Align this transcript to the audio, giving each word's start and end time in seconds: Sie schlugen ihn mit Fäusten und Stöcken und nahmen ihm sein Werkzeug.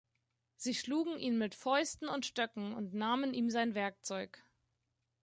Sie 0.55 0.73
schlugen 0.73 1.19
ihn 1.19 1.37
mit 1.37 1.53
Fäusten 1.53 2.09
und 2.09 2.25
Stöcken 2.25 2.73
und 2.73 2.95
nahmen 2.95 3.35
ihm 3.35 3.51
sein 3.51 3.75
Werkzeug. 3.75 4.43